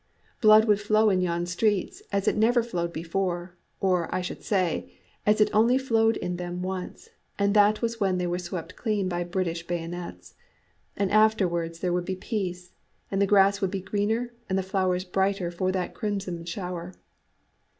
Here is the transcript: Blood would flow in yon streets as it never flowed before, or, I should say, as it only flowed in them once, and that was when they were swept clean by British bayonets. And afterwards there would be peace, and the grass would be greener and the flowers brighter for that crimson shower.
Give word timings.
Blood 0.41 0.65
would 0.65 0.81
flow 0.81 1.11
in 1.11 1.21
yon 1.21 1.45
streets 1.45 2.01
as 2.11 2.27
it 2.27 2.35
never 2.35 2.63
flowed 2.63 2.91
before, 2.91 3.55
or, 3.79 4.09
I 4.11 4.21
should 4.21 4.41
say, 4.43 4.95
as 5.27 5.39
it 5.39 5.51
only 5.53 5.77
flowed 5.77 6.17
in 6.17 6.37
them 6.37 6.63
once, 6.63 7.09
and 7.37 7.53
that 7.53 7.83
was 7.83 7.99
when 7.99 8.17
they 8.17 8.25
were 8.25 8.39
swept 8.39 8.75
clean 8.75 9.07
by 9.07 9.23
British 9.23 9.67
bayonets. 9.67 10.33
And 10.97 11.11
afterwards 11.11 11.81
there 11.81 11.93
would 11.93 12.05
be 12.05 12.15
peace, 12.15 12.71
and 13.11 13.21
the 13.21 13.27
grass 13.27 13.61
would 13.61 13.69
be 13.69 13.79
greener 13.81 14.33
and 14.49 14.57
the 14.57 14.63
flowers 14.63 15.03
brighter 15.05 15.51
for 15.51 15.71
that 15.71 15.93
crimson 15.93 16.45
shower. 16.45 16.95